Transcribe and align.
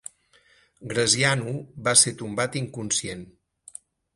Graziano 0.93 1.53
va 1.89 1.95
ser 2.05 2.15
tombat 2.25 2.59
inconscient. 2.63 3.25